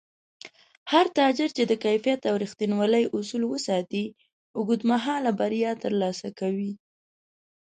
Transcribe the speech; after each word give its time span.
هر 0.91 1.05
تاجر 1.17 1.49
چې 1.57 1.63
د 1.67 1.73
کیفیت 1.83 2.21
او 2.29 2.35
رښتینولۍ 2.43 3.03
اصول 3.17 3.43
وساتي، 3.47 4.03
اوږدمهاله 4.57 5.31
بریا 5.39 5.71
ترلاسه 5.83 6.27
کوي 6.39 6.71